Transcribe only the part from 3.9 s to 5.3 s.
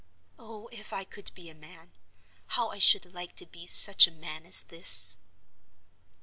a man as this!"